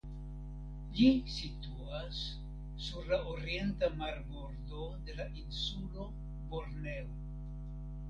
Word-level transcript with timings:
Ĝi 0.99 1.09
situas 1.33 2.23
sur 2.87 3.07
la 3.13 3.21
orienta 3.35 3.93
marbordo 4.01 4.91
de 5.07 5.21
la 5.23 5.31
insulo 5.47 6.13
Borneo. 6.53 7.19